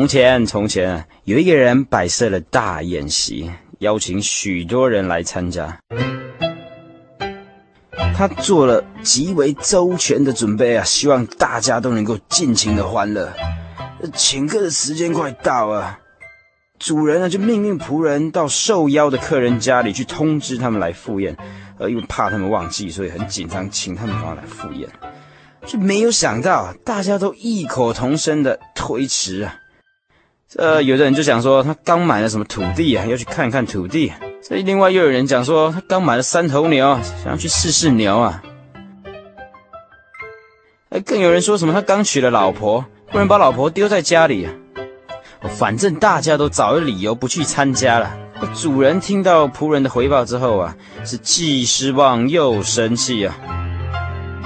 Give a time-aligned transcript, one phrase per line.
[0.00, 5.78] 从前，从前有一个人摆设了大宴席，邀请许多人来参加。
[8.16, 13.30] 他做了极为周全的准备啊，希望大家都能够尽情的欢乐。
[14.14, 15.98] 请客的时间快到了，
[16.78, 21.36] 主人呢就命令仆人到受邀的客人家里去通知他们来赴宴，
[21.76, 24.88] 呃，因为怕他们忘记，所以很紧张，请他们赶快来赴宴。
[25.66, 29.56] 却没有想到，大家都异口同声的推迟啊。
[30.52, 34.12] 这有的人就讲说，他刚买了什么土地啊，要去看看土地。
[34.42, 38.42] 这另外又有人讲说，他刚买了三头牛，想要去试试牛啊。
[40.88, 44.52] 哎，更有人说什么，他刚娶了老婆，不能把老婆丢在家里啊。
[45.56, 48.12] 反正大家都找了理由不去参加了。
[48.52, 53.38] 主人听到仆人的回报之后啊，是既失望又生气啊。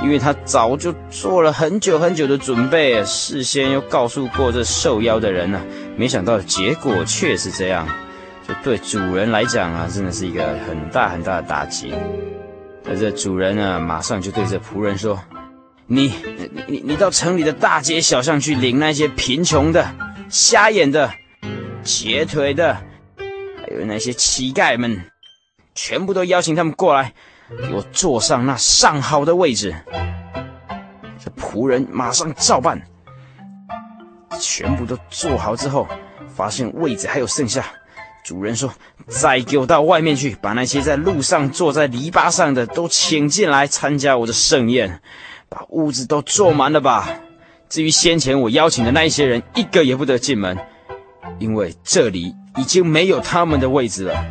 [0.04, 5.58] 因为他早就做了很久很久的准备，事先又告诉过这受邀的人呢、
[5.96, 7.88] 没想到结果却是这样，
[8.46, 11.94] 就对主人来讲啊，真的是一个很大很大的打击。
[12.84, 15.18] 那这主人呢，马上就对这仆人说
[15.88, 16.12] ：“你
[16.66, 19.90] 你你到城里的大街小巷去领那些贫穷的、
[20.28, 21.10] 瞎眼的、
[21.82, 22.74] 瘸腿的，
[23.16, 25.02] 还有那些乞丐们，
[25.74, 27.14] 全部都邀请他们过来。”
[27.48, 29.74] 给我坐上那上好的位置。
[31.22, 32.82] 这仆人马上照办，
[34.40, 35.86] 全部都坐好之后，
[36.34, 37.64] 发现位置还有剩下。
[38.24, 38.72] 主人说
[39.06, 45.02] ：“再给我到外面去，把那些在路上坐在篱笆上的都请进来参加我的盛宴，
[45.50, 47.20] 把屋子都坐满了吧。
[47.68, 50.58] 至于先前我邀请的那一些人，一个也不得进门，
[51.38, 54.24] 因为这里已经没有他们的位置了。”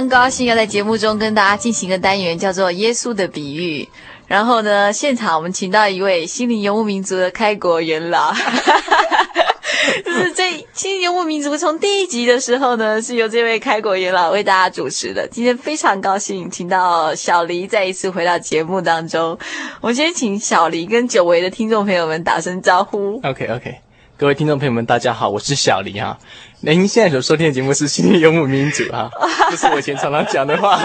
[0.00, 3.84] 常高兴要在节目中跟大家进行一个单元，叫做《耶稣的比喻》。
[4.26, 8.32] 然后呢，现场我们请到一位心灵游牧民族的开国元老，
[10.02, 15.28] 就是这心灵游牧民族从第一集的时候呢，是由这位开国元老为大家主持的。
[15.30, 19.38] 今天非常高兴，请到小黎再一次回到节目当中。
[19.82, 23.20] 我们先请小黎跟久违的听众朋友们打声招呼。
[23.22, 23.74] OK OK，
[24.16, 26.18] 各位听众朋友们，大家好，我是小黎哈。
[26.62, 29.10] 您现在所收听的节目是《心灵游牧民族》哈，
[29.50, 30.78] 这是我以前常常讲的话，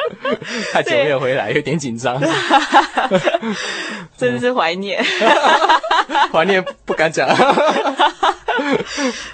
[0.72, 2.18] 太久没有回来，有点紧张，
[4.16, 5.04] 真的是怀念，
[6.32, 7.28] 怀念不敢讲。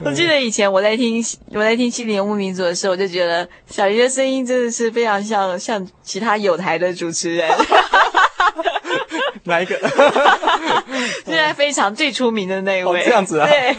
[0.05, 7.49] 我记得以前我在听我在听《心灵游牧民族》的时候，我就觉得小鱼的声音真的是非常像像其他有台的主持人。
[9.47, 9.77] 哪一个？
[11.25, 13.01] 现在非常最出名的那一位。
[13.01, 13.49] 哦，这样子啊。
[13.49, 13.77] 对。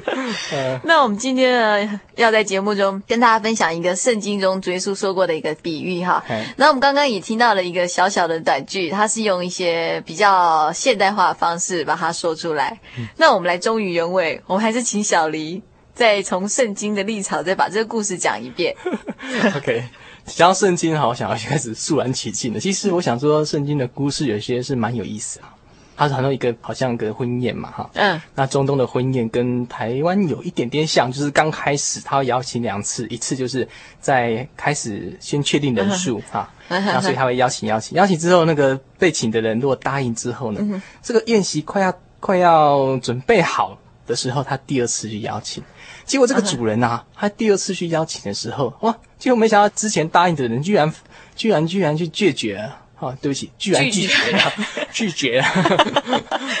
[0.84, 1.52] 那我们今天
[1.86, 6.22] 呢，要在节目中跟大家分享一个圣经中主耶稣说过的一个比喻哈。
[6.56, 12.78] 那我们刚刚也听到了一个小小的短句，它是用一些比较现代化的方式把它说出来。
[12.98, 15.62] 嗯、那我们来忠于原味，我们还是请小黎
[15.94, 18.74] 再从圣经的立场再把这个故事讲一遍。
[19.56, 19.84] OK，
[20.26, 22.60] 讲到圣经哈，我想要开始肃然起敬的。
[22.60, 25.54] 其实我想说，圣经的故事有些是蛮有意思啊。
[25.96, 33.68] 它是很多一个好像个婚宴嘛，哈，嗯，那中东的婚宴跟台湾有一点点像，就是刚开始他会邀请两次，一次就是
[34.00, 38.18] 在开始先确定人数 哈，然后所以他会邀请邀请邀请。
[38.18, 43.76] 之后，那个被请的人如果答应之后呢，嗯、这个宴席快要快要准备好
[44.06, 45.62] 的时候，他第二次去邀请，
[46.06, 50.92] 结果这个主人啊，他第二次去邀请的时候，哇，结果没想到之前答应的人居然
[51.36, 52.78] 居然居然去拒绝了。
[53.00, 54.52] 啊，对不起，居然拒绝了，
[54.92, 55.46] 拒绝 了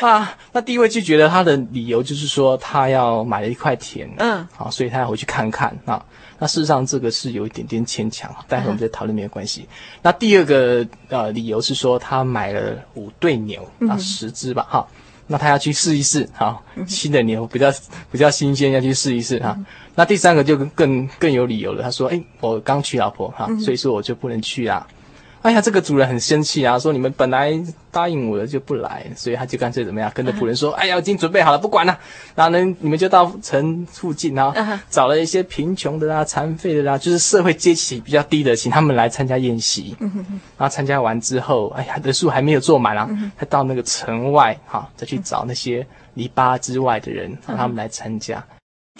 [0.00, 0.34] 啊！
[0.52, 6.02] 那第一位拒绝了，他的理由就是说他要买了一块田，嗯，好，所以他要回去看看啊。
[6.38, 9.68] 那事实上这个是有一点点牵强，待会我们再讨论没有关系。
[10.00, 14.88] 那第二个呃理由是说他买了五对牛啊，十只吧，哈，
[15.32, 17.72] 那他要去试一试，好，新的牛比较
[18.10, 19.56] 比较新鲜，要去试一试哈。
[19.94, 24.84] 那第三个就更更有理由了，他说，哎，我刚娶老婆哈，所以说我就不能去啊。
[25.42, 27.50] 哎呀，这个主人很生气啊，说你们本来
[27.90, 31.98] 答应我的就不来，所以他就干脆怎么样，跟着仆人说：“哎呀，我已经准备好了，不管了。
[32.34, 39.96] 然后呢，你们就到城附近啊，找了一些贫穷的啦、残废的啦，就是社会阶级比较低的，请他们来参加宴席。
[39.98, 43.08] 然后参加完之后，哎呀，人数还没有坐满啊，
[43.38, 48.44] 他到那个城外哈，再去找那些篱笆之外的人，让他们来参加。”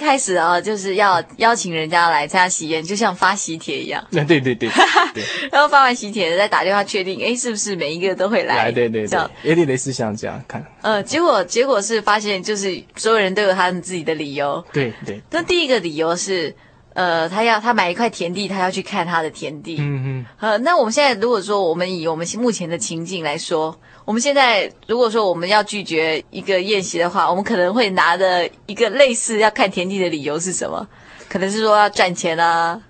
[0.01, 4.05] 开始啊，就是要邀请人家来参加喜宴，就像发喜帖一样。
[4.11, 4.69] 对对对对。
[5.53, 8.57] 然后发完喜帖，再打电话确定，哎，是不是每一个都会来？
[8.57, 10.65] 来，对对对，这样有点类似像这样看。
[10.81, 14.65] 呃，结果结果是发现，就是所有人都有他们自己的理由。
[14.73, 15.21] 对对。
[15.31, 16.55] 那第一个理由是，
[16.95, 19.77] 呃，他要他买一块田地，他要去看他的田地。
[19.79, 20.27] 嗯嗯。
[20.39, 23.79] 呃，那我们现在如果说我们以我们目前的情境来说。
[24.11, 30.85] 我们现在如果说我们要拒绝一个宴席的话，我们可能会拿的一个类似要看田地的理由是什么？
[31.29, 32.83] 可能是说要赚钱啊。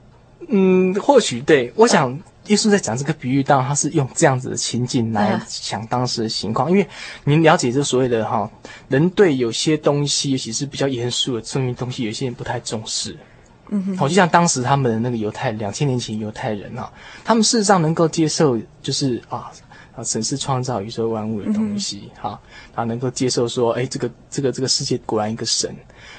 [0.48, 1.70] 嗯，或许对。
[1.76, 6.88] 我想耶稣在讲这个比喻，当然他是用这样子的情景来想当时的情况，因为
[7.24, 8.50] 您了解这所谓的哈，
[8.88, 13.14] 人对有些东西，尤其是比较严肃的正面东西，有些人不太重视。
[13.68, 16.90] 嗯哼，好，就像当时他们的那个犹太两千年前犹太人啊，
[17.26, 19.52] 他们事实上能够接受，就是啊。
[20.00, 25.74] 啊，神是创造宇宙万物的东西，哈、嗯，他能够接受说，哎，这个这个这个世界果然一个神。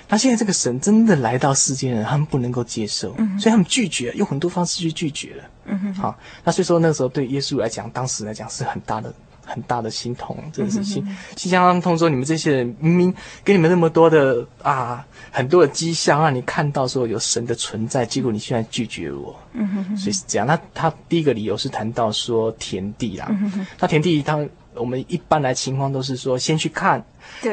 [0.07, 5.43] 那现在这个神真的来到世间了，他们不能够接受，嗯、所以他们拒绝，用很多方式去拒绝了。
[5.65, 9.11] 嗯哼，好，那所以说那个时候对耶稣来讲，当时来讲是很大的。
[9.53, 11.05] 很大的心痛，真的是心
[11.35, 11.97] 心相当痛。
[11.97, 13.13] 说你们这些人明明
[13.43, 19.37] 给你们那么多的啊，很多的迹象让你看到说有神的存在，结果你现在拒绝我。
[19.53, 19.97] 嗯哼哼。
[19.97, 20.47] 所以是这样。
[20.47, 23.27] 那他第一个理由是谈到说田地啦。
[23.29, 23.67] 嗯哼哼。
[23.79, 24.39] 那田地，他
[24.73, 27.03] 我们一般来情况都是说先去看，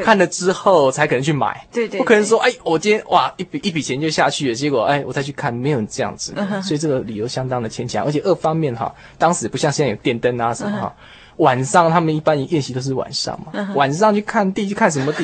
[0.03, 1.67] 看了之后才可能去买。
[1.69, 1.99] 对对。
[1.99, 6.33] 不可能说哎，我今天哇一笔一笔钱就下去了，结果哎我再去看，没有这样子。
[6.63, 10.95] 所以这个理由相当的牵强，而且二方面哈，当时不像现在有电灯啊什么哈。
[11.39, 13.73] 晚上他们一般宴席都是晚上嘛，uh.
[13.73, 15.23] 晚上去看地，去看什么地？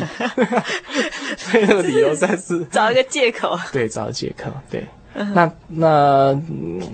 [1.38, 3.58] 所 以那个理由算是找一个借口。
[3.72, 4.50] 对，找个借口。
[4.70, 4.86] 对
[5.16, 5.26] ，uh.
[5.34, 6.42] 那那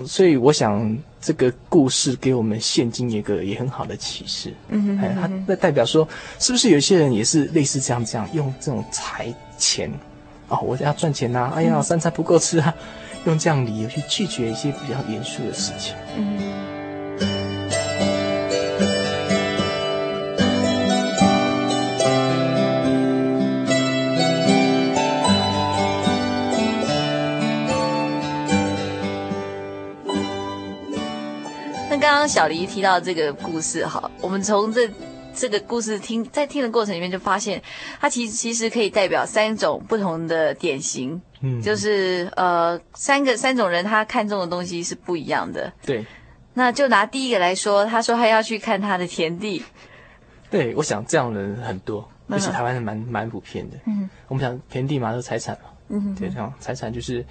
[0.06, 4.52] 所以我想这个故事给我们现今一个也很好的启示。
[4.68, 6.06] 嗯哼，他那代表说，
[6.40, 9.88] 是不是有些人也是类似这样这样用这种财钱
[10.48, 12.74] 啊、哦，我要赚钱呐、啊，哎呀，三餐不够吃啊，
[13.24, 15.94] 用这样理由去拒绝一些比较严肃的事情。
[16.16, 16.36] 嗯、
[32.26, 34.88] 小黎提到这个故事哈，我们从这
[35.34, 37.62] 这个故事听在听的过程里面就发现，
[38.00, 45.72] 它其实其实可以代表三种不同的典型，嗯，就是呃三个三种人他看中的东西是不一样的。
[45.84, 46.04] 对，
[46.54, 49.62] 那就拿第一个来说，他说他要去看他的田地。
[50.50, 53.76] 对，我想这样的人很多，而且台湾人蛮蛮普遍的。
[53.86, 55.70] 嗯，我们想田地嘛，都财产嘛。
[55.88, 57.24] 嗯，对，这样财产就是。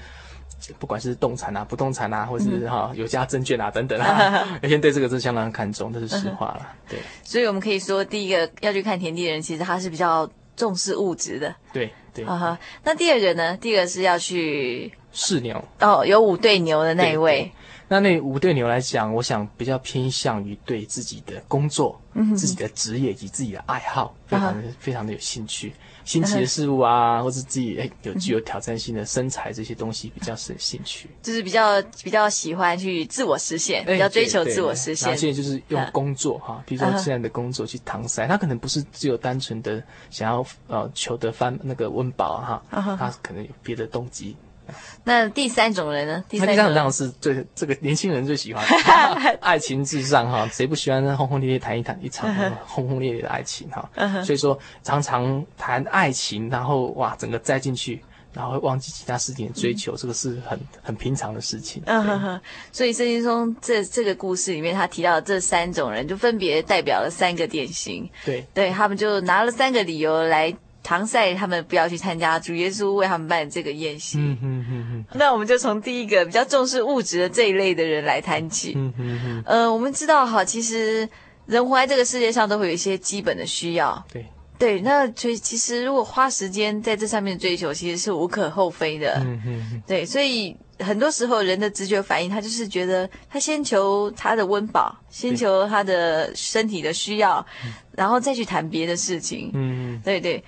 [0.80, 6.68] 不管是动产啊、不动产啊，或是哈有价证券啊等等啊，有些人对这个是相当看重，这是实话了。
[6.88, 11.56] 对，所以我们可以说，第一个要去看田地的人，其实他是比较重视物质的。
[11.74, 12.25] 对对。
[12.25, 13.58] 啊哈，那第二个呢？
[13.58, 15.63] 第二个是要去试牛。
[15.80, 17.51] 哦，有五对牛的那一位。
[17.88, 25.74] 那那五对牛来讲，我想比较偏向于对自己的工作、嗯、自己的职业以及自己的爱好，非常的、啊、非常的有兴趣。
[26.12, 31.10] 新奇的事物啊，嗯、或是自己诶有具有挑战性的身材这些东西，比较是兴趣。
[31.22, 35.08] 就是比较比较喜欢去自我实现，比较追求自我实现。
[35.08, 44.36] 然后现在就是用工作哈、啊，比如说现在的工作去搪塞，他可能不是只有单纯的想要呃求得翻那个温饱哈，他、啊、可能有别的动机。
[45.03, 46.24] 那第三种人呢？
[46.30, 48.63] 第三种人当然是最这个年轻人最喜欢
[49.41, 52.34] 爱情至上哈，谁不喜欢轰轰烈烈谈一谈一场
[52.65, 53.89] 轰轰烈烈的爱情哈？
[54.24, 58.01] 所以说常常谈爱情，然后哇，整个栽进去，
[58.34, 61.82] 然后会忘记其他事情的追求，这个是很很平常的事情。
[61.86, 62.41] 嗯哼哼。
[62.72, 68.10] 所以圣经中这这个故事里面，他提到这三种人，就分别代表了三个典型。
[68.24, 70.56] 对，对他们就拿了三个理由来。
[70.84, 74.18] 搪塞他们不要去参加主耶稣为他们办这个宴席。
[74.18, 75.06] 嗯嗯嗯嗯。
[75.14, 78.74] 那我们就从第一个比较重视物质的这一类的人来谈起。
[78.76, 79.44] 嗯嗯嗯。
[79.46, 81.08] 呃，我们知道哈，其实
[81.46, 84.04] 人活在这个世界上都会有一些基本的需要。
[84.12, 84.26] 对
[84.58, 89.14] 对，那所以其实如果花时间在这上面追求，其实是无可厚非的。
[89.24, 89.84] 嗯嗯。
[89.88, 97.46] 对，所以很多时候人的直觉反应，他就是觉得他先求他的温饱，先求他的身体的需要，
[97.94, 99.52] 然后再去谈别的事情。
[99.54, 100.02] 嗯嗯。
[100.04, 100.44] 对对。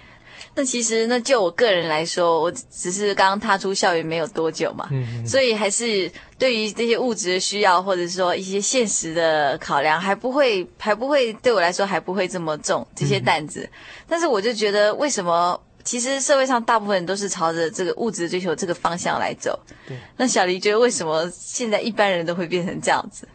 [0.55, 4.87] 那其实，那就我个人来说，我只是刚刚踏出校园没有多久嘛，
[5.25, 13.61] 所以还是对于这些物质的需要，或者说一些现实的考量，还不会，还不会对我来说还不会这么重这些担子。
[13.61, 13.69] 嗯、
[14.07, 19.59] 但是我就觉得，为什么其实社会上大部分人都是朝着这个物质追求这个方向来走？
[19.87, 19.97] 对。
[20.17, 23.27] 那小黎觉得，为什么现在一般人都会变成这样子？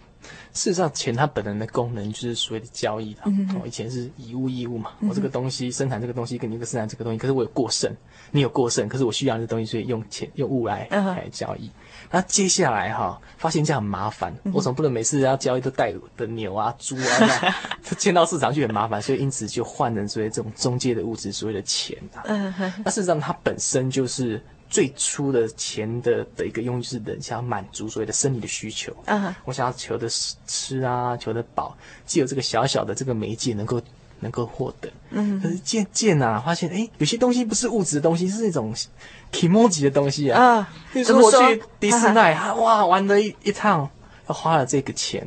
[0.59, 3.21] 事实上，钱它本能的功能就是所谓的交易啦。
[3.27, 4.91] 哦、嗯，以前是以物易物嘛。
[4.99, 7.95] 嗯、我这个东西生产这个东西，跟你一个生产这个东西，可是我有过剩，
[8.33, 11.71] 你有过剩，可是我需要这东西，所以用钱用物来来交易。
[12.11, 17.55] 那、嗯、接下来哈，发现这样很麻烦，嗯、我总不能每次要交易都带的牛啊、猪啊，
[17.97, 22.23] 牵到市场去很麻烦，所以因此就换成所谓这种中介的物质，所谓的钱啊。
[22.27, 22.73] 嗯哼。
[22.85, 24.43] 那事实上，它本身就是。
[24.69, 29.35] 最初的钱的的一个用意是人想要满足所谓的生理的需求，uh huh.
[29.47, 30.07] 我想要求的
[30.47, 33.81] 吃啊，求的饱，既有这个小小的这个媒介能够
[34.21, 35.43] 能够获得，嗯、uh，huh.
[35.43, 38.75] 可是渐渐啊，发现哎，有些东西不是物质的东西，是那种
[39.33, 42.55] kimoji 的东西啊，比如说我去迪士尼，uh huh.
[42.57, 43.89] 哇，玩了一一趟，
[44.29, 45.27] 要花了这个钱，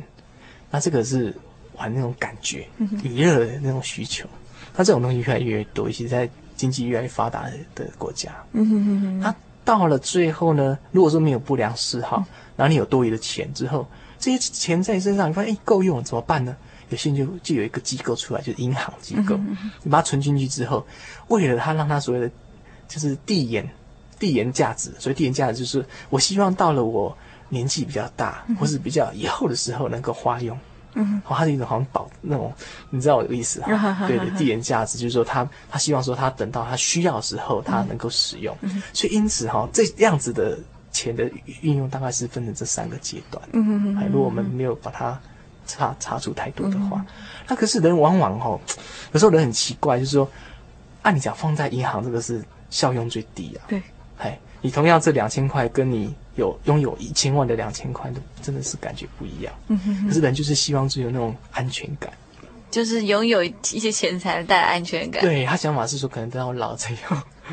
[0.70, 1.34] 那这个是
[1.74, 2.68] 玩那种感觉，
[3.02, 3.38] 娱乐、uh.
[3.40, 4.28] 的那种需求，
[4.76, 6.30] 那这种东西越来越多，尤其在。
[6.62, 13.84] 经济越来越发达的国家，嗯哼哼哼，他到了最后呢，如果说没有不良嗜好，然后你有多余的钱之后，
[14.16, 16.56] 这些钱在你身上，你发现哎够用了，怎么办呢？
[16.90, 19.36] 有些人就就有一个机构出来，就是银行机构，
[19.82, 20.86] 你把它存进去之后，
[21.26, 22.30] 为了它让它所谓的
[22.86, 23.68] 就是递延
[24.20, 27.12] 递延价值，所以递延价值就是我希望到了我
[27.48, 30.56] 年纪比较大或是比较以后的时候能够花用。
[30.56, 30.60] 嗯，
[31.24, 32.52] 好，它是一种好像保那种，
[32.90, 34.06] 你知道我的意思哈？
[34.06, 40.58] 对对，递延价值就是说他他希望说他等到他需要的时候他能够使用，嗯、所以因此哈这样子的
[40.90, 41.30] 钱的
[41.62, 43.42] 运用大概是分成这三个阶段。
[43.52, 44.10] 嗯嗯嗯。
[44.12, 45.18] 如果我们没有把它
[45.66, 47.06] 差差出太多的话，嗯、
[47.48, 48.60] 那可是人往往哈，
[49.12, 50.30] 有时候人很奇怪，就是说
[51.02, 53.64] 按理讲放在银行这个是效用最低啊。
[53.68, 53.82] 对。
[54.18, 56.14] 哎，你同样这两千块跟你。
[56.36, 59.52] 有拥有一千万的两千块，的真的是感觉不一样。
[59.68, 60.08] 嗯哼哼。
[60.08, 62.12] 可是人就是希望只有那种安全感，
[62.70, 65.22] 就是拥有一些钱才能带来安全感。
[65.22, 66.98] 对，他想法是说，可能等到我老才有。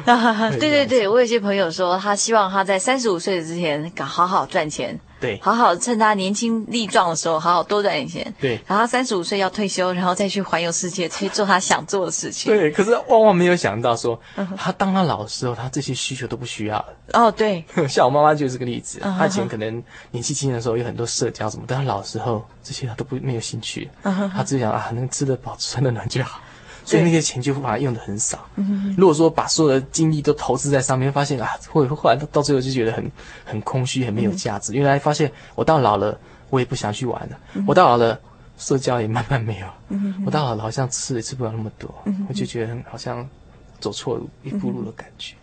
[0.59, 4.97] 对对对，我有些朋友说，他希望他在三十五岁之前，敢好好赚钱。
[5.19, 8.33] 对，好好趁他年轻力壮的时候，好好多赚点钱。
[8.39, 12.51] 对，然后他三十五岁要退休，然后再去环游世界，去做他想做的事情。
[12.51, 14.19] 对，可是万万没有想到说，
[14.55, 16.87] 他当他老的时候，他这些需求都不需要了。
[17.13, 18.99] 哦，对， 像我妈妈就是个例子。
[18.99, 23.89] 她以前可能年纪轻的时候有很多社交什么，但她老的时候这些她都不没有兴趣。
[24.03, 26.39] 她只想啊，能吃得饱、穿得暖就好。
[26.89, 28.43] 所以那些钱就会把它用的很少。
[28.55, 33.11] 嗯、如果说把所有的精力都投资在上面，发现啊，会后来到最后就觉得很
[33.45, 34.73] 很空虚，很没有价值。
[34.73, 36.17] 嗯、因为发现我到老了，
[36.49, 37.39] 我也不想去玩了。
[37.53, 38.19] 嗯、我到老了，
[38.57, 39.67] 社交也慢慢没有。
[39.89, 41.93] 嗯、我到老了，好像吃也吃不了那么多。
[42.05, 43.27] 嗯、我就觉得好像
[43.79, 45.35] 走错一步路的感觉。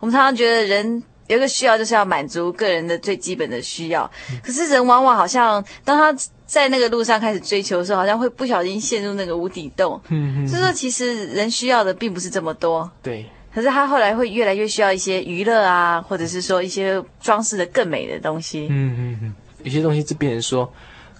[0.00, 1.04] 我们常常觉得人。
[1.32, 4.10] 有一个需要就是要满足个人的最基本的需要，
[4.42, 9.98] 可是人往往好像当他在那个路上开始追求的时候，好像会不小心陷入那个无底洞。
[10.08, 12.90] 嗯嗯，所以说其实人需要的并不是这么多。
[13.02, 13.24] 对。
[13.54, 18.66] 可是他后来会越来越需要一些娱乐啊，或者是说一些装饰的更美的东西。
[18.70, 20.70] 嗯嗯嗯，有些东西这边人说，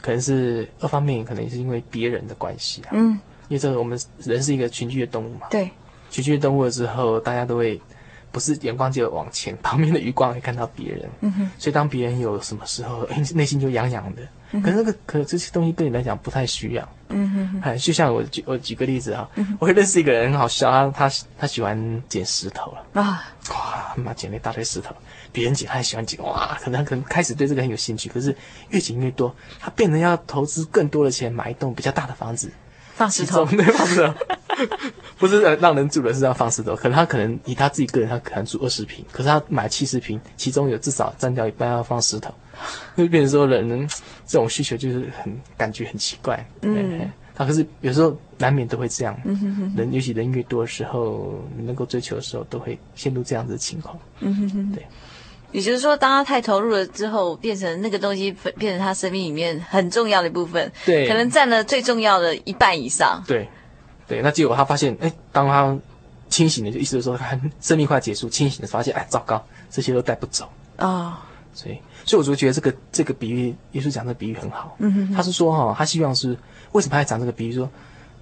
[0.01, 2.89] 可能是二方面，可能也是因为别人的关系啊。
[2.93, 3.19] 嗯。
[3.49, 5.47] 因为这个我们人是一个群居的动物嘛。
[5.51, 5.71] 对。
[6.11, 7.81] 群居的动物了之后，大家都会。
[8.33, 11.09] 不是眼光就往前，旁边的余光会看到别人。
[11.21, 11.51] 嗯哼。
[11.59, 14.23] 所以当别人有什么时候， 哎，内心就痒痒的。
[14.55, 16.89] 嗯、可是那个，可这些东西对你来讲不太需要。
[17.09, 17.61] 嗯哼。
[17.63, 24.95] 哎，就像我举我举个例子哈，嗯、我会认识一个人很好笑，他他他喜欢捡石头了啊，哇，妈捡了一大堆石头，
[25.31, 28.35] 别人捡他也喜欢捡，哇，可能可能开始对这个很有兴趣，可是
[28.71, 32.51] 越捡越多，他变成要投资更多的钱买一栋比较大的房子。
[32.95, 34.15] 放石头，对，放石头，
[35.19, 36.77] 不是让人住的，是要放石头。
[36.77, 42.33] 可能他可能以他自己个人，他可能住二十平，可是他买七十平，其中有至少占掉一半要放石头，
[42.97, 43.89] 就变成说人，人
[44.27, 46.45] 这种需求就是很感觉很奇怪。
[46.61, 49.19] 嗯，他可是有时候难免都会这样。
[49.25, 53.99] 嗯哼哼，人尤其人越多的时候，你能够追求的时候，都会陷入这样子的情况。
[54.21, 54.85] 嗯哼哼，对。
[55.53, 63.23] 也就是说，当他太投入了之后，变成那个东西，变成他生命里面很重要的一部分，对，可能占了最重要的一半以上。
[63.27, 63.47] 对，
[64.09, 65.79] 对，那结果他发现，哎，当他
[66.29, 70.87] 清醒的，就意思是说，他生命快结束，清醒的发现，哎，糟糕，这些都带不走啊。
[70.89, 71.15] 哦、
[71.53, 74.75] 所以，所以我就觉得这个这个比喻，耶稣讲这个比喻很好。
[74.79, 76.37] 嗯哼，哼，他是说，哈，他希望是
[76.73, 77.53] 为什么他讲这个比喻？
[77.53, 77.69] 说，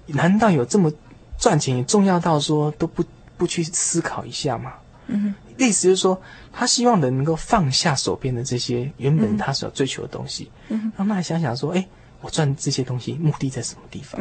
[0.07, 0.91] 难道有这么
[1.39, 3.05] 赚钱重要到说都不
[3.37, 4.73] 不去思考一下吗？
[5.11, 5.33] 嗯。
[5.57, 6.19] 意思就是说，
[6.51, 11.87] 他希望人能够放下手边的这些原本他所追求的东西，嗯，让他来想想说，哎，
[12.21, 14.19] 我赚这些东西目的在什么地方？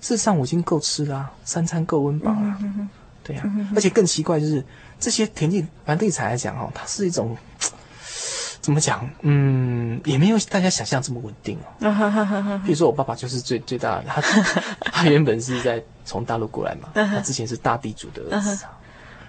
[0.00, 2.88] 事实上我已经够吃了，三餐够温饱了，嗯哼，
[3.22, 3.42] 对呀，
[3.74, 4.62] 而且更奇怪就是
[5.00, 7.34] 这些田地房地产来讲哦，它是一种
[8.60, 9.08] 怎么讲？
[9.22, 12.60] 嗯，也没有大家想象这么稳定哦。
[12.64, 14.20] 比如说我爸爸就是最最大的，他
[14.92, 18.66] 他原本是在从大陆过来嘛， 他之前是大地主的儿子。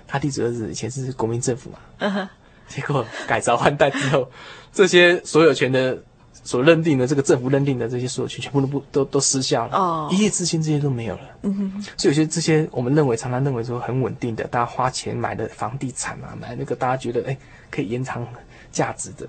[0.07, 2.27] 他弟子儿子以前是国民政府嘛，uh huh.
[2.67, 4.29] 结果改朝换代之后，
[4.71, 6.01] 这些所有权的
[6.43, 10.13] 所认定的这个政府认定的这些所有权全部都不都都失效了，oh.
[10.13, 11.21] 一夜之间这些都没有了。
[11.43, 11.89] 嗯哼、uh，huh.
[11.97, 17.38] 所以有些这些我们认为常常认为说很稳定的，大家花钱买的房地产啊，买那个大家觉得哎
[17.69, 18.27] 可以延长
[18.71, 19.27] 价值的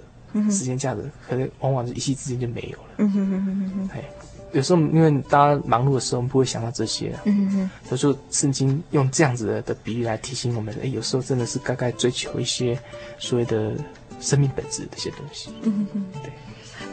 [0.51, 1.31] 时间价值，uh.
[1.31, 2.89] 可能往往是一夕之间就没有了。
[2.99, 4.05] 嗯哼哼哼哼，哎。
[4.53, 7.13] 有时候，因为大家忙碌的时候，我们不会想到这些。
[7.25, 7.71] 嗯哼。
[7.89, 12.79] 所以说，圣经用这样子的的比喻来提醒我们：哎，有时候真的是该该追求一些
[13.19, 13.73] 所谓的
[14.21, 15.51] 生命本质的一些东西。
[15.63, 16.05] 嗯哼。
[16.23, 16.33] 对。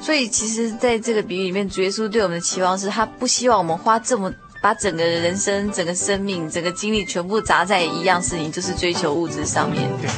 [0.02, 9.90] 所以，其实，在这个比喻里面，主耶稣对我们的期望是他不希望我们花这么把整个人生、整个生命、整个精力全部砸在一样事情，就是追求物质上面。
[10.02, 10.10] 对。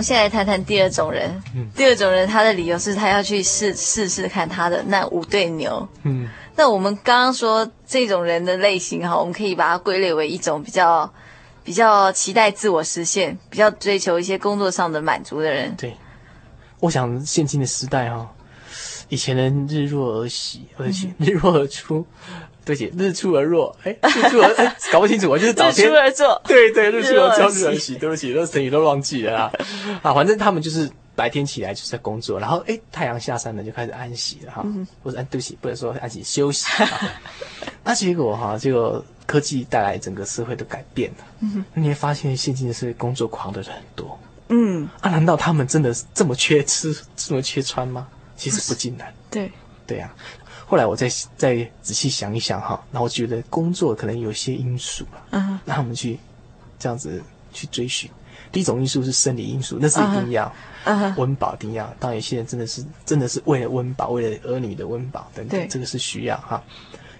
[0.00, 1.30] 们现在来谈谈第二种人。
[1.54, 5.86] 嗯，第二种人他的理由是他要去试试试看他的那五对牛。
[6.04, 11.12] 嗯，那我们刚刚说这种人的类型哈，我们可以把它归类为一种比较
[11.62, 15.74] 比较期待自我实现、比较追求一些工作上的满足的人。
[15.76, 15.94] 对，
[16.80, 18.26] 我想现今的时代哈，
[19.10, 22.06] 以前人日落而息，而且日落而出。
[22.70, 25.88] 对不起，日出而落，哎，日出而哎，搞不清楚，我就是早 天。
[25.88, 27.96] 日出而作，对对， 日出而作，日而息。
[27.96, 29.52] 对不起，那成语都忘记了啊。
[30.02, 34.64] 啊，反正他们就是白天起来就是在工作，然后哎，太阳下山了就开始安息了哈。
[35.02, 36.66] 不是，哎，对不起，不能说安息，休息。
[37.82, 41.24] 那结果哈，这个科技带来整个社会的改变了。
[41.40, 44.16] 嗯，你会发现现今的社会工作狂的人很多。
[44.48, 48.06] 嗯，啊，难道他们真的这么缺吃，这么缺穿吗？
[48.36, 49.12] 其实不尽然。
[49.30, 49.50] 对，
[49.86, 50.14] 对呀。
[50.70, 55.58] 后来我再再仔细想一想哈，那我觉得工作可能有些因素了，嗯、uh，huh.
[55.64, 56.16] 让我们去
[56.78, 57.20] 这样子
[57.52, 58.08] 去追寻。
[58.52, 60.46] 第一种因素是生理因素，那是一定要
[60.84, 61.36] ，uh，温、huh.
[61.38, 61.92] 饱一定要。
[61.98, 66.62] 当然有些人真的是真的是为了温饱，为了儿女的温饱等等，对这个是需要哈。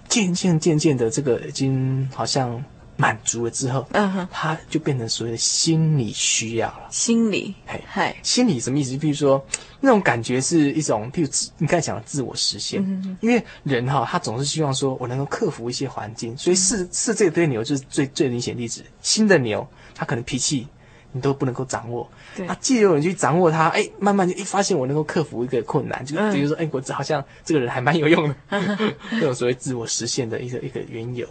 [0.07, 2.63] 渐渐渐渐的，这个已经好像。
[2.97, 6.87] 满足了之后，嗯哼，他就变成所谓的心理需要了。
[6.91, 8.95] 心理，嘿，嗨，心理什么意思？
[8.97, 9.43] 比如说，
[9.79, 11.27] 那种感觉是一种，譬如
[11.57, 12.81] 你刚才讲的自我实现。
[12.85, 18.83] 嗯哼，因为人哈，他总是希望说我能够克服一些环境，所以是是这堆牛就是最最明显例子。
[19.01, 20.67] 新的牛，他可能脾气
[21.11, 28.35] 你都不能够掌握，对，啊，既有人去掌握它，哎，慢慢就一发现我能够克服一个困难，就比如说，哎，我好像这个人还蛮有用的，
[29.11, 31.27] 这种所谓自我实现的一个一个缘由，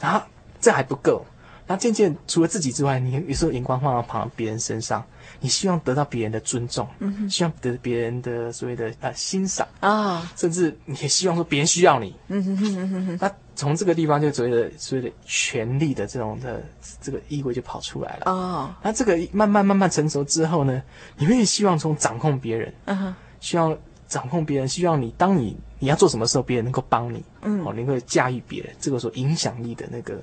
[0.00, 0.20] 然后。
[0.66, 1.24] 这还不够，
[1.68, 5.00] 那渐渐除了自己之外，你有时候眼光放到旁别人身上，
[5.38, 13.18] 你希望得到别人的尊重，嗯，希望得别人的所谓的呃欣赏啊，哦、甚至你也希望说别人需要你，嗯哼哼哼哼。
[13.20, 16.60] 那从这个地方就所谓的所谓的权力的这种的
[17.00, 18.74] 这个意味就跑出来了哦。
[18.82, 20.82] 那这个慢慢慢慢成熟之后呢，
[21.16, 30.20] 你会希望从掌控别人，嗯哼，希望掌控别人，希望你当你你要做什么时候，别人能够帮你，嗯，哦，能够驾驭别人，这个时候影响力的那个。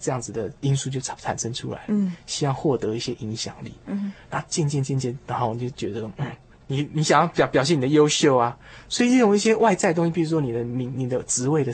[0.00, 6.26] 这样子的因素就产产生出来，嗯，希望获得一些影响力，嗯，那渐渐渐渐，然后我就觉得，嗯，
[6.66, 8.58] 你你想要表表现你的优秀啊，
[8.88, 11.72] 所以用一些外在东西，比如说你的名、你的职位的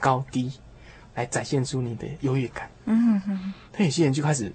[0.00, 0.52] 高低，
[1.14, 4.52] 来展现出你的优越感，嗯哼哼，那有些人就开始。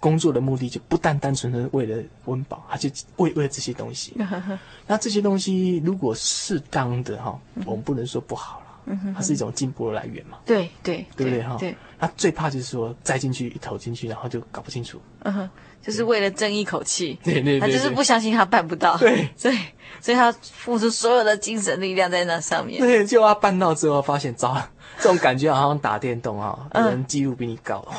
[0.00, 4.14] 工作的目的就不单单纯的为了温饱，他就为为了这些东西。
[4.86, 8.66] 那这些东西如果适当的哈，我们不能说不好了，
[9.14, 10.38] 它是一种进步的来源嘛。
[10.44, 11.56] 对对，对不对哈？
[11.58, 11.74] 对。
[12.00, 15.00] 他最怕就是说栽进去一投进去，然后就搞不清楚。
[15.24, 15.50] 嗯哼，
[15.82, 17.18] 就是为了争一口气。
[17.24, 17.60] 对对对。
[17.60, 18.96] 他就是不相信他办不到。
[18.98, 19.28] 对。
[19.36, 19.58] 所以
[20.00, 22.80] 所以他付出所有的精神力量在那上面。
[22.80, 24.70] 对，结果他办到之后发现糟了。
[25.00, 27.94] 这种感觉好像打电动啊，有人记录比你高，哇，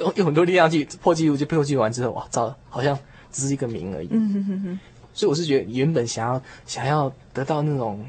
[0.00, 2.98] 用用很多力量去破记录，就破纪录完之后，哇，糟了，好像
[3.30, 4.08] 只是一个名而已。
[4.10, 4.80] 嗯哼哼哼。
[5.14, 8.04] 所以我是觉得，原本想要想要得到那种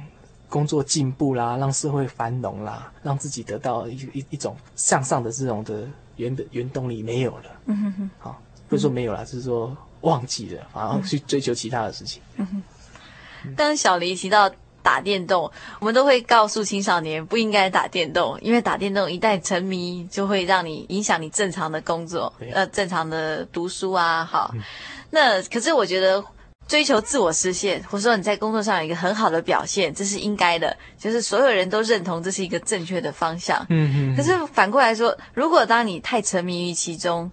[0.50, 7.44] 工作进步啦，让社会繁荣啦，让自己得到一一一种向上的这种的原本原动力没有了。
[7.66, 8.10] 嗯哼哼。
[8.20, 12.22] 好，不是说没有了，是说忘记了，反而去追求其他的事情。
[12.38, 13.56] 嗯哼。
[13.56, 14.52] 当小黎提到。
[14.84, 24.24] 打电动，我们都会告诉青少年不应该打电动，因为打电动一旦沉迷，就会让你影响你正常的工作，呃，正常的读书啊。
[24.24, 24.62] 好，嗯、
[25.10, 26.24] 那可是我觉得
[26.68, 33.66] 追求自我实现，或者说你在工作上有一个很好的表现，这是应该的，就是所有人都认同这是一个正确的方向。
[33.70, 34.16] 嗯嗯。
[34.16, 37.32] 可是反过来说，如果当你太沉迷于其中，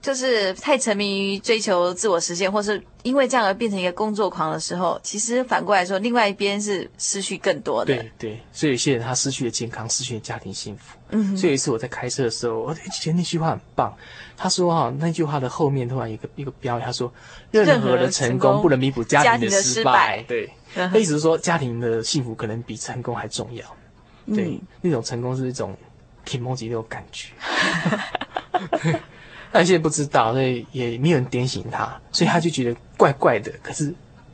[0.00, 7.94] 就是太沉迷于追求自我实现，或是因为这样而变成一个工作狂的时候，其实反过来说，另外一边是失去更多的。
[7.94, 10.96] 对对，所以有些人他失去了健康，失去了家庭幸福。
[11.10, 13.94] 嗯哼，所以有一次我在开车的时候，我觉得那句话很棒。
[14.36, 17.12] 他说哈，那句话的后面突然有一个一个标语，他说
[17.50, 20.24] 任何的成功不能弥补家庭的失败。
[20.26, 23.64] 对，那意思是说家庭的幸福可能比成功还重要。
[24.34, 25.76] 对，嗯、那种成功是一种
[26.24, 27.28] 挺莫吉那种感觉。
[29.52, 33.52] 但现在不知道，所以也没有人点醒他，所以他就觉得怪怪的。
[33.62, 33.92] 可是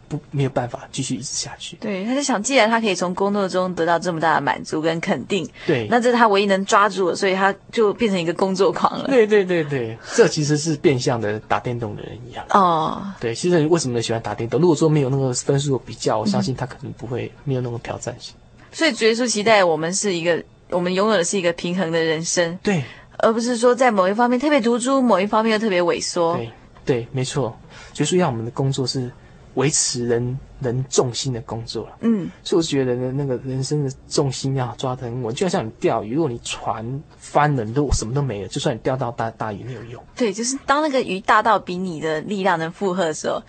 [0.08, 1.76] 不没有办法继续一直下去。
[1.80, 9.08] 对，他就想，既然他可以从工作中得到这么大的满足跟肯定，对，那这是他唯一能抓住的，所以他就变成一个工作狂了。
[9.08, 12.46] 对对对对，这其实是变相的打电动的人一样。
[12.50, 14.60] 哦，对，其实为什么喜欢打电动？
[14.60, 18.32] 如果说没有那个分数比较，我相信他可能不会没有那种挑战性。
[18.70, 22.56] 所以，耶稣期待我们是一个，我们拥有的是一个平衡的人生。
[22.62, 22.84] 对。
[23.18, 26.36] 而不是说在某一方面特别突出，某一方面又特别萎缩。
[26.36, 26.50] 对，
[26.84, 27.56] 对，没错，
[27.92, 29.10] 所以说要我们的工作是
[29.54, 31.96] 维持人人重心的工作了。
[32.00, 40.02] 嗯，所以我觉得呢，那个人生的重心要抓得很稳，就像你钓鱼，如果你船翻了，你都什么都没了，就算你钓到大大鱼没有用。
[40.14, 43.42] 对，就是当那个鱼大到比你的力量能负荷的时候，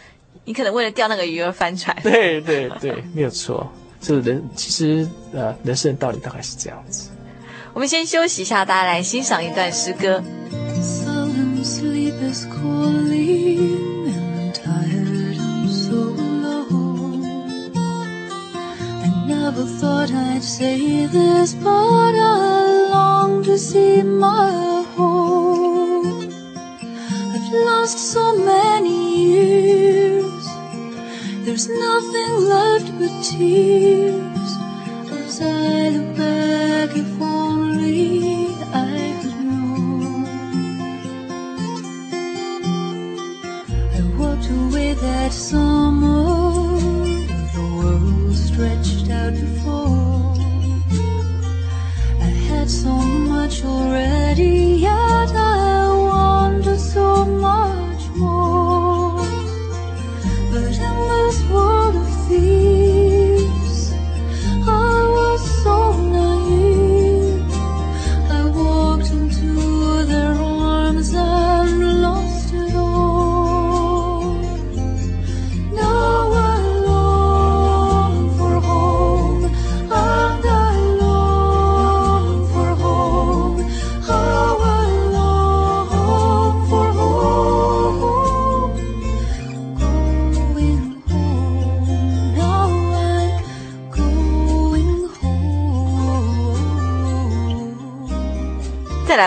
[0.46, 1.96] 你可能为了钓那个鱼而翻船。
[2.02, 3.70] 对对对，没有错。
[4.00, 7.10] 这个人其实呃，人生的道理大概是这样子。
[7.77, 10.23] 我们先休息一下，大家来欣赏一段诗歌。
[35.40, 39.14] I look back, if only I.
[43.94, 46.80] I walked away that summer,
[47.54, 50.34] the world stretched out before.
[52.20, 54.67] I had so much already.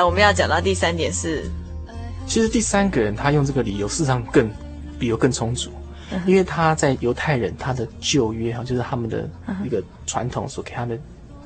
[0.04, 1.44] 我们要讲到第三点是，
[2.26, 4.48] 其实第三个人他用这个理由，事实上更
[4.98, 5.70] 理由更充足，
[6.12, 9.28] 嗯、因为他在犹太人他的旧约哈，就是他们的
[9.64, 11.00] 一个传统所给他们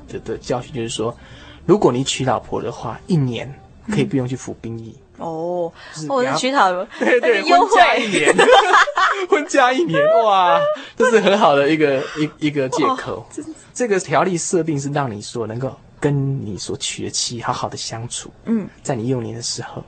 [0.07, 1.15] 的的教训，就是说，
[1.65, 3.51] 如果你娶老婆的话，一年
[3.89, 5.73] 可以不用去服兵役、嗯、哦，
[6.09, 8.35] 我是娶老婆，对 对，婚嫁一年，
[9.29, 10.59] 婚嫁一年，哇，
[10.97, 13.25] 这是很好的一个一一个借口。
[13.73, 15.75] 这个条例设定是让你说能够。
[16.05, 18.29] 跟你所娶的妻好好的相处。
[18.45, 19.83] 嗯，在你幼年的时候。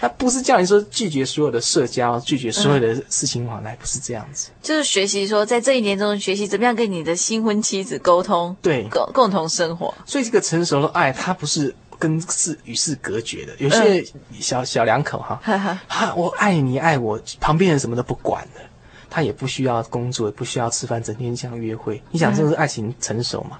[0.00, 4.48] 他不是叫你说拒绝所有的社交，拒绝所有的事情往来，不是这样子。
[4.62, 9.94] 就是学习说，在这一年中学习怎么样跟你的新婚妻子沟通，对，共共同生活。
[10.06, 13.54] 所以这个成熟的爱，它不是跟世与世隔绝的。
[13.58, 14.02] 有些
[14.40, 15.38] 小小两口哈，
[15.86, 18.62] 哈，我爱你爱我，旁边人什么都不管的，
[19.10, 22.02] 他也不需要工作，也不需要吃饭，整天像约会。
[22.10, 23.58] 你想，这是爱情成熟吗？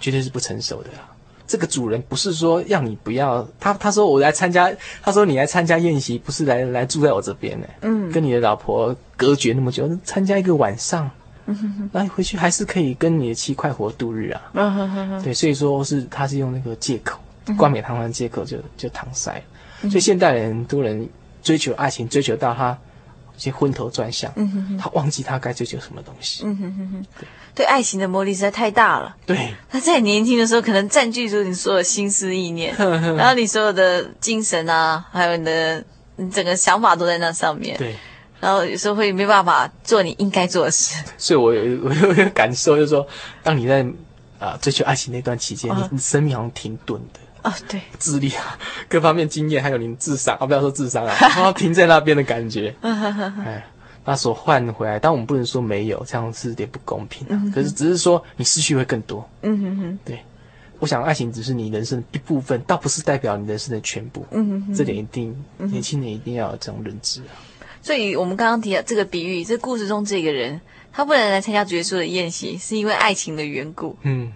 [0.00, 1.13] 绝对是不成熟的啊。
[1.46, 11.10] 这个主人不是说让你不要他，他说我来参加，他说你来参加宴席，不是来来住在我这边的，嗯，跟你的老婆隔绝那么久，参加一个晚上，
[11.46, 17.18] 嗯哼哼，那你回去还是可以跟你的妻快活度日啊，嗯哼哼哼，对，所以说是他是用那个借口，
[17.56, 19.42] 冠冕堂皇的借口就就搪塞，
[19.82, 21.08] 所以现代人很多人
[21.42, 22.76] 追求爱情，追求到他。
[23.36, 26.44] 先昏头转向，嗯哼哼，他忘记他该追求什么东西。
[26.46, 29.14] 嗯哼哼哼，对，对爱情的魔力实在太大了。
[29.24, 32.74] 对，他在年轻的时候可能占据住你所有心思意念，
[33.16, 35.84] 然后你所有的精神啊，还有你的
[36.16, 37.76] 你整个想法都在那上面。
[37.78, 37.94] 对，
[38.40, 41.02] 然后有时候会没办法做你应该做的事。
[41.16, 43.06] 所以我有 我有一个感受，就是说，
[43.42, 43.82] 当你在
[44.38, 47.20] 啊、呃、追求爱情那段期间，你你生命好像停顿的。
[47.44, 53.62] 啊，oh, 对，智力啊，各方面经验，还有你的智商啊，不要说智商啊，然后停在那边的感觉，哎，
[54.04, 57.42] 那所换回来，但我们不能说没有，这样是有点不公平，啊。
[57.54, 59.28] 可是只是说你失去会更多。
[59.42, 60.20] 嗯哼哼，对，
[60.78, 64.24] 我想爱情只是你人生的一部分，倒不是代表你人生的全部。
[64.30, 67.32] 嗯哼哼，这点一定年轻人一定要有这种认知啊。
[67.82, 70.60] 所以我们刚刚提到这个比喻，这故事中这个人
[70.92, 73.96] 他不能来参加主耶稣的宴席，是因为爱情的缘故。
[74.02, 74.32] 嗯。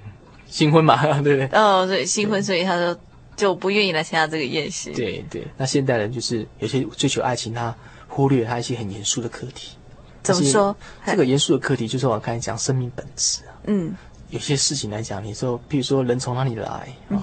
[0.50, 1.46] 新婚嘛，对不对？
[1.52, 2.98] 哦，对，新婚，所以他说
[3.36, 4.90] 就不愿意来参加这个宴席。
[4.92, 7.76] 对对，那现代人就是有些追求爱情，他
[8.08, 9.76] 忽略他一些很严肃的课题。
[10.22, 10.76] 怎么说？
[11.06, 13.54] 这个严肃的课题就是我刚才讲生命本质啊。
[13.66, 13.94] 嗯，
[14.30, 17.22] 有些事情来讲，你说，譬如说人从哪里来啊，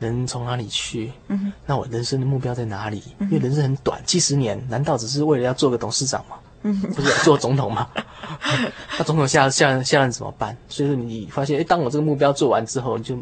[0.00, 1.12] 人从哪里去？
[1.28, 3.02] 嗯，那我人生的目标在哪里？
[3.20, 6.36] 因为人生很短，几十年，难道只是为了要做个董事长吗？
[6.62, 7.88] 嗯，不是做总统吗？
[8.98, 10.56] 那总统下下任下任怎么办？
[10.68, 13.16] 所以说你发现，哎，当我这个目标做完之后，你就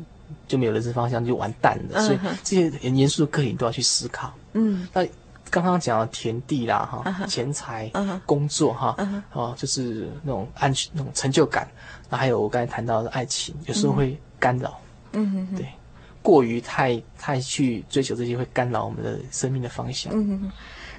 [0.46, 2.00] 就没有人生方向，就完蛋了。
[2.00, 4.32] 所以这些很严肃的课题你都要去思考。
[4.52, 5.06] 嗯，那
[5.50, 7.90] 刚刚讲的田地啦，哈，钱财，
[8.24, 8.96] 工作，哈，
[9.32, 11.68] 哦，就是那种安全、那种成就感。
[12.08, 14.80] 那还有我刚才谈到的爱情，有时候会干扰。
[15.12, 15.66] 嗯哼，对，
[16.22, 20.12] 过于太太去追求这些，会干扰我们的生命的方向。
[20.14, 20.52] 嗯哼。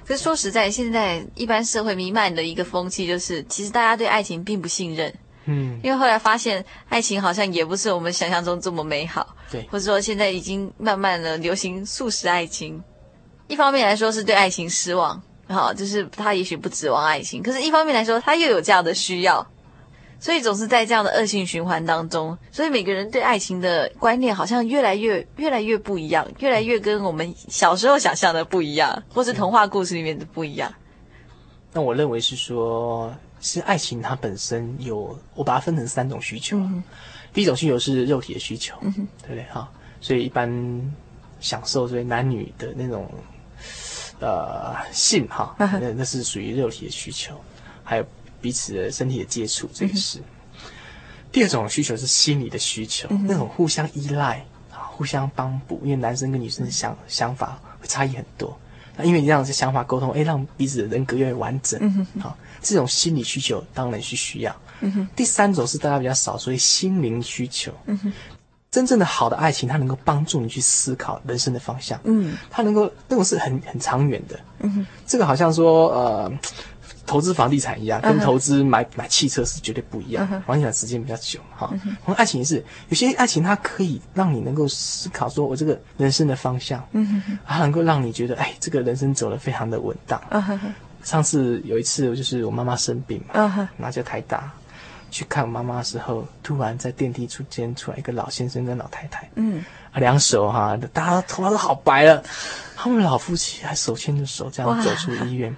[0.04, 5.14] 可是说实在，现在一般社会弥漫的一个风气就是，其实大家对爱情并不信任。
[5.44, 9.34] 嗯，因为后来发现，爱情好像也不是我们想象中这么美好。
[9.50, 12.82] 对，或者说现在已经慢慢的流行素食爱情。
[13.52, 19.46] 一方面来说是对爱情失望，好，就是他也许不指望爱情，可是一方面来说他又有这样的需要。
[20.18, 30.72] 所以总是在这样的恶性循环当中，所以每个人对爱情的观念好像越来越、越来越不一样，越来越跟我们小时候想象的不一样，或是童话故事里面的不一样。
[31.72, 36.56] 那我认为是说，是爱情它本身有，我把它分成三种需求。
[36.56, 36.82] 嗯、
[37.34, 39.44] 第一种需求是肉体的需求，嗯、对不对？
[39.52, 39.68] 哈，
[40.00, 40.48] 所以一般
[41.40, 43.10] 享受所以男女的那种
[44.22, 47.38] 呃性哈，那那是属于肉体的需求，
[47.84, 48.06] 还有。
[48.42, 50.24] 彼此的身体的接触，这个是、嗯、
[51.30, 55.80] 第二种需求，是心理的需求，嗯、那种互相依赖啊，互相帮补。
[55.84, 58.58] 因为男生跟女生的想想法会差异很多，
[58.96, 62.04] 那因为你这样子想法沟通，哎，让彼此的人格越来越完整。
[62.18, 64.56] 好，这种心理需求当然是需要。
[64.80, 67.72] 嗯，第三种是大家比较少，所以心灵需求。
[67.86, 68.12] 嗯哼，
[68.72, 72.00] 真正的好的爱情，它能够帮助你去思考人生的方向。
[72.02, 74.36] 嗯，它能够那种是很很长远的。
[74.58, 76.32] 嗯哼，这个好像说呃。
[77.04, 78.88] 投资房地产一样，跟投资买、uh.
[78.94, 80.24] 买汽车是绝对不一样。
[80.26, 80.42] Uh huh.
[80.42, 81.66] 房地产时间比较久哈。
[81.66, 81.86] Uh huh.
[81.88, 87.38] 然后爱情也是，有些爱情它可以让你能够思考，说我这个人生的方向，嗯哼、uh，huh.
[87.44, 90.18] 它能够让你觉得，哎，这个人生走得非常的稳当。
[90.30, 90.58] Uh huh.
[91.02, 94.50] 上次有一次，就是我妈妈生病嘛，然后就台大
[95.12, 99.64] 去看我妈妈的时候，突然在电梯出间出来一个老先生跟老太太，嗯、uh，
[99.96, 102.24] 啊、两手哈，大家头发都好白了，
[102.74, 105.54] 他们老夫妻还手牵着手这样走出医院。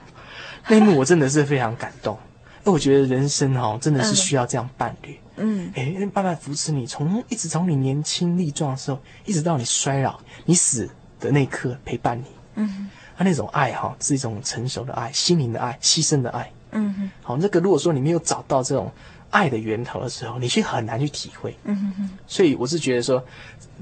[0.66, 2.18] 那一幕我真的是非常感动，
[2.64, 10.90] 因为我觉得人生哈真的是需要这样伴侣，嗯，哎，慢慢扶持你，从一直从你年轻力壮的时候，一直到你衰老、你死
[11.20, 12.24] 的那一刻陪伴你，
[12.56, 18.90] 嗯，他那种爱哈是一种成熟的爱、心灵的爱、牺牲的爱，嗯哼，好，那个如果说你没有找到这种
[19.34, 21.52] 爱的源头的时候，你却很难去体会。
[21.64, 22.10] 嗯哼哼。
[22.24, 23.20] 所以我是觉得说，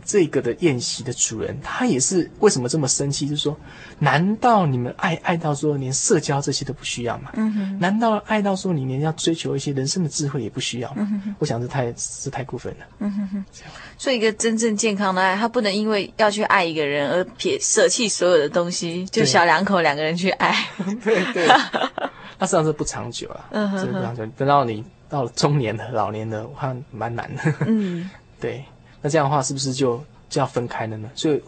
[0.03, 3.29] 这个的宴席的主人，他也是为什么这么生气？
[3.29, 3.55] 就是说，
[3.99, 7.31] 难道你们爱爱到说连社交这些都不需要吗？
[7.35, 7.79] 嗯哼。
[7.79, 11.07] 难道爱到说你连要追求一些人生的智慧也不需要吗？
[11.11, 11.35] 嗯哼。
[11.38, 12.87] 我想这太是太过分了。
[13.01, 13.45] 嗯哼哼。
[13.99, 20.67] 所以一个真正健康的爱，他不能因为要去爱一个人而撇舍弃所有的东西，就小两口两个人去爱。
[21.05, 21.47] 对对。
[22.38, 24.27] 那实际上是不长久啊，嗯哼，是不长久。
[24.37, 27.42] 等到你到了中年的、老年的，我看蛮难的。
[27.66, 28.09] 嗯，
[28.40, 28.64] 对。
[29.03, 31.11] 那这样的话，是不是就就要分开了呢？
[31.14, 31.42] 所以，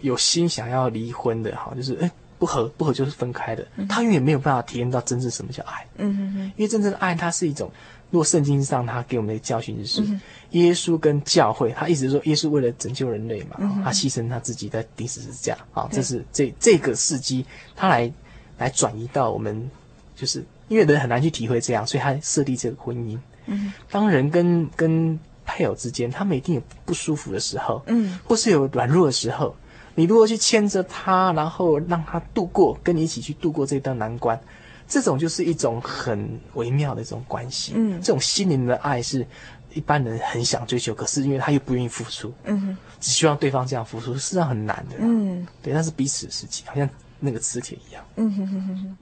[0.00, 3.64] 有心想要离婚的，哈，就是哎，不合不合就是分开的。
[3.88, 5.86] 他永远没有办法体验到真正什么叫爱。
[5.98, 6.40] 嗯哼哼。
[6.56, 7.70] 因为真正的爱，它是一种，
[8.10, 10.02] 如果圣经上他给我们的教训就是，
[10.50, 15.56] 耶稣跟教会，他一直说耶稣为了拯救人类嘛，他牺牲他自己在钉十字架。
[15.70, 17.46] 好，这是这这个时机，
[17.76, 18.12] 他来
[18.58, 19.70] 来转移到我们。
[20.14, 23.18] 就是因为人很难去体会这样，所以他设立这个婚姻。
[23.46, 29.54] 嗯，当人跟跟配偶之间，他们一定有不舒服的时候，嗯，或是有软弱的时候，
[29.94, 34.40] 你如果去牵着他，然后让他度过，跟你一起去度过这段难关，
[34.88, 37.72] 这种就是一种很微妙的一种关系。
[37.76, 39.26] 嗯，这种心灵的爱是
[39.74, 44.96] 一般人很想追求，可是因为他又不愿意付出，嗯，只希望对方这样付出，事实际上很难的。
[45.00, 46.88] 嗯，对，那是彼此的事情，好像
[47.20, 48.02] 那个磁铁一样。
[48.16, 48.96] 嗯哼哼哼哼。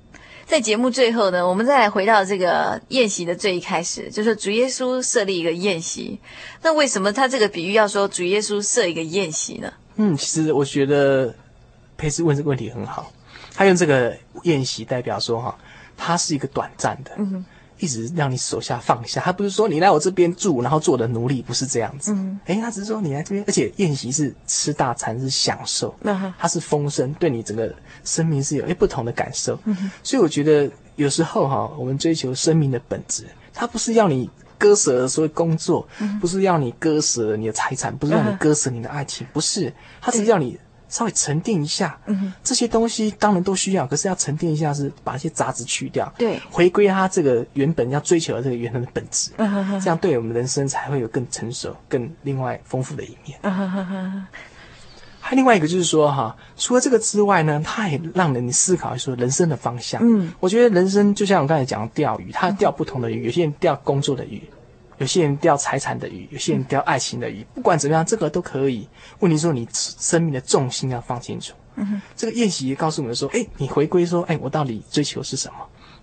[0.53, 6.21] 在节目最后呢，我们再来回到这个宴席的最一开始，就是主耶稣设立一个宴席。
[6.61, 9.73] 那为什么他这个比喻要说主耶稣设一个宴席呢？
[9.97, 11.35] 嗯，其实我觉得
[11.97, 13.11] 佩斯问这个问题很好，
[13.55, 15.57] 他用这个宴席代表说哈，
[15.97, 17.13] 他是一个短暂的。
[17.17, 17.45] 嗯哼。
[17.83, 22.13] 一直让你手下放下，他不是说你来我这边住，然后做我的奴隶，不是这样子。
[22.13, 29.59] 嗯，诶，他只是说你来这边，而且宴席是吃大餐，是享受，那他是丰盛，对你整个生命是有诶不同的感受。
[29.65, 35.85] 嗯，所以我觉得有时候哈，我们追求生命的本质，他不是要你割舍所有工作，
[36.21, 40.57] 不是要你割舍你的财产，不是要你割舍你的爱情，不是，他是要你。
[40.93, 53.39] 稍微沉淀一下，嗯哼，这些东西当然都需要，可是要沉淀一下，是把一些杂质去掉，对，回归它这个原本要追求的这个原本的本质，嗯哼哼，这样对我们人生才会有更成熟、更另外丰富的一面。
[53.41, 54.27] 嗯哼哼哼。
[55.25, 60.03] 还另外一个就是说，哈，除了这个之外呢，它也让人思考说人生的方向。
[60.05, 64.43] 嗯，我觉得人生就像我刚才讲的钓鱼，他钓不同的鱼，有些人钓工作的鱼。
[64.99, 68.89] 有些人钓财产的鱼，有些人钓爱情的鱼，不管怎么样，这个都可以。
[69.21, 71.55] 问题说，你生命的重心要放清楚。
[71.75, 75.55] 嗯哼，这个宴席也告诉我们说，哎，你回归说，哎，我到底追求是什么？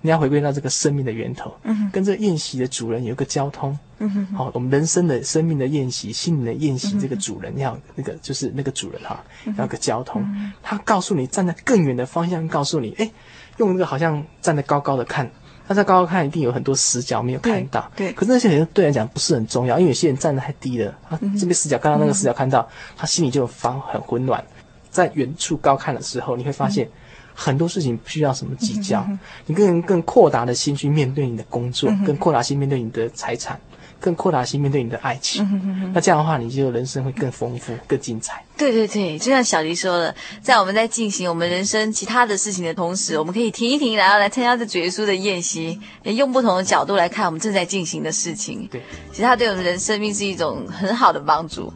[0.01, 1.53] 你要回归到这个生命的源头。
[1.63, 3.77] 嗯哼，跟这个宴席的主人有一个交通。
[3.99, 9.23] 嗯哼，好，我们人生的生命的宴席，心灵的宴席，这个主人要那个就是那个主人哈，
[9.57, 10.25] 要个交通。
[10.63, 13.11] 他告诉你站在更远的方向，告诉你，哎，
[13.57, 15.29] 用那个好像站得高高的看。
[15.69, 17.87] 他在高高看，一定有很多死角没有看到。
[17.95, 24.43] 对，对，可是那些人对来讲不是很重要，因为有些人站得太低了，他这边死角刚刚那个死角看到，嗯、他心里就发很混乱。
[24.89, 26.89] 在远处高看的时候，你会发现
[27.35, 33.61] 很多事情不需要什么计较，嗯、你更更扩大的心去面对你的工作，嗯、更扩大心面对你的财产。
[33.99, 38.43] 更扩大心面对你的爱情，嗯、哼哼哼，那这样的话，你就人生会更丰富、更精彩。
[38.57, 48.67] 对对对，就像小黎说的，在我们在进行我们人生其他的事情的同时，我们可以停一停，然后来参加这主耶稣的宴席，用不同的角度来看我们正在进行的事情。
[48.71, 48.81] 对，
[49.11, 51.73] 其实它对我们人生命是一种很好的帮助。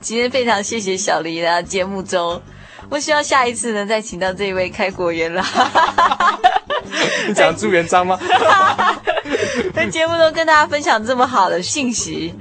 [0.00, 2.42] 今天非常谢谢小黎来到节目中，
[2.90, 5.42] 我希望下一次能再请到这一位开国元老。
[7.26, 8.18] 你讲朱元璋吗？
[9.74, 12.34] 在节目中跟大家分享这么好的信息，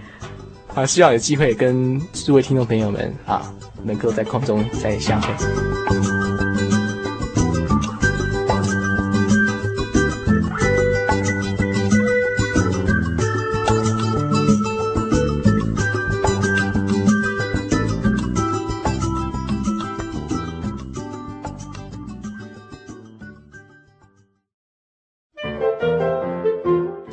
[0.74, 6.23] 啊，希望有机会跟诸位听众朋友们啊，能够在空中再相会。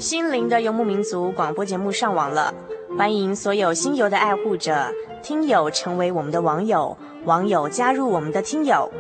[0.01, 2.55] 心灵的游牧民族广播节目上网了，
[2.97, 4.91] 欢迎所有心游的爱护者、
[5.23, 8.91] 听友成为我们的网友，网友加入我们的听友。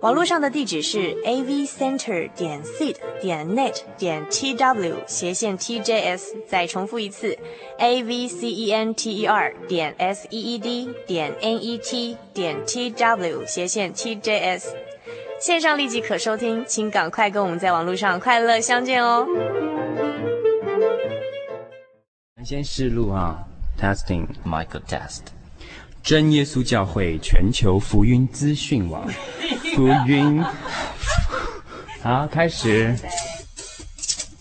[0.00, 7.34] 网络上的地址是 a v center 点 seed 点 net 点 t w 斜线 t j s，再重复一次
[7.78, 11.56] a v c e n t e r 点 s e e d 点 n
[11.56, 14.76] e t 点 t w 斜线 t j s。
[15.40, 19.26] 线上立即可收听，请赶快跟我们在网络上快乐相见哦。
[22.44, 23.44] 先试录啊
[23.80, 25.22] ，testing，Michael test，
[26.02, 29.06] 真耶稣教会全球福音资讯网，
[29.74, 30.42] 福音，
[32.00, 32.96] 好，开始。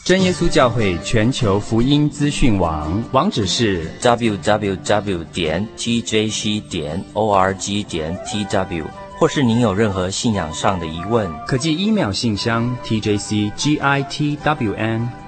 [0.06, 8.86] 真耶稣教会全球福音资讯网，网址是 www 点 tjc 点 org 点 tw，
[9.20, 13.88] 或是您有任何信仰上的疑问，可寄 email 信箱 tjcgitwn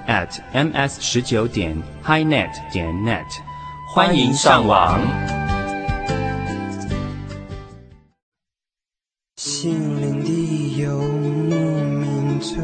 [0.06, 1.76] at ms 十九点
[2.06, 3.26] highnet 点 net，
[3.92, 5.00] 欢迎上网。
[9.36, 12.54] 心灵的游牧民族，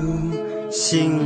[0.70, 1.25] 心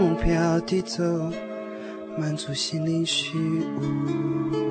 [0.00, 1.04] 目标地走，
[2.16, 4.69] 满足心灵虚无。